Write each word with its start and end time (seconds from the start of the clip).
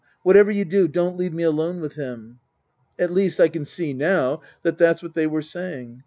Whatever 0.23 0.49
you 0.49 0.65
do, 0.65 0.87
don't 0.87 1.15
leave 1.15 1.31
me 1.31 1.43
alone 1.43 1.79
with 1.79 1.93
him." 1.93 2.39
At 2.97 3.13
least, 3.13 3.39
I 3.39 3.49
can 3.49 3.65
see 3.65 3.93
now 3.93 4.41
that 4.63 4.79
that's 4.79 5.03
what 5.03 5.13
they 5.13 5.27
were 5.27 5.43
saying. 5.43 5.99